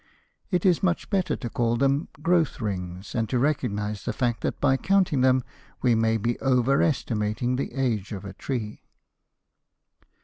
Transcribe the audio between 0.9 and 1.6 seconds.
better to